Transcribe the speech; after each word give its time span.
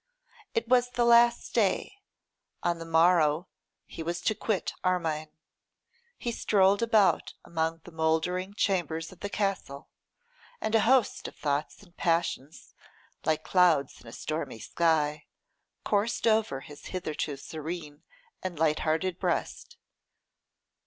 It 0.55 0.67
was 0.67 0.89
the 0.89 1.05
last 1.05 1.53
day; 1.53 1.93
on 2.63 2.79
the 2.79 2.87
morrow 2.87 3.49
he 3.85 4.01
was 4.01 4.19
to 4.21 4.33
quit 4.33 4.73
Armine. 4.83 5.29
He 6.17 6.31
strolled 6.31 6.81
about 6.81 7.35
among 7.45 7.81
the 7.83 7.91
mouldering 7.91 8.55
chambers 8.55 9.11
of 9.11 9.19
the 9.19 9.29
castle, 9.29 9.89
and 10.59 10.73
a 10.73 10.79
host 10.89 11.27
of 11.27 11.35
thoughts 11.35 11.83
and 11.83 11.95
passions, 11.95 12.73
like 13.25 13.43
clouds 13.43 14.01
in 14.01 14.07
a 14.07 14.11
stormy 14.11 14.57
sky, 14.59 15.27
coursed 15.85 16.25
over 16.25 16.61
his 16.61 16.87
hitherto 16.87 17.37
serene 17.37 18.01
and 18.41 18.57
light 18.57 18.79
hearted 18.79 19.19
breast. 19.19 19.77